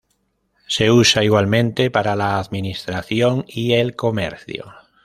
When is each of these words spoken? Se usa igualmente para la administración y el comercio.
Se 0.65 0.89
usa 0.89 1.23
igualmente 1.23 1.91
para 1.91 2.15
la 2.15 2.39
administración 2.39 3.45
y 3.47 3.73
el 3.73 3.95
comercio. 3.95 4.73